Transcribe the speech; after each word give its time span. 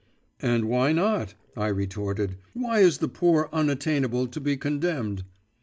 'And 0.41 0.65
why 0.65 0.93
not?' 0.93 1.35
I 1.55 1.67
retorted. 1.67 2.35
'Why 2.55 2.79
is 2.79 2.97
the 2.97 3.07
poor 3.07 3.49
unattainable 3.53 4.25
to 4.29 4.41
be 4.41 4.57
condemned? 4.57 5.25